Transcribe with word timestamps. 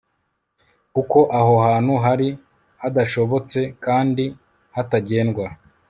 kuko 0.95 1.19
aho 1.39 1.53
hantu 1.65 1.93
hari 2.05 2.27
hadashobotse 2.81 3.59
kandi 3.85 4.25
hatagendwa 4.75 5.45